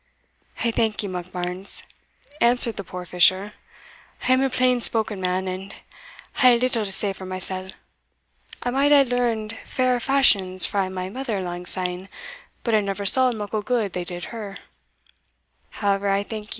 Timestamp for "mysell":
7.27-7.69